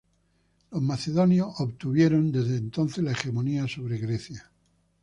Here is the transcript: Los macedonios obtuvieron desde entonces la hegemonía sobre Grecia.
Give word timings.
Los 0.71 0.81
macedonios 0.81 1.53
obtuvieron 1.59 2.31
desde 2.31 2.57
entonces 2.57 3.03
la 3.03 3.11
hegemonía 3.11 3.67
sobre 3.67 3.99
Grecia. 3.99 4.51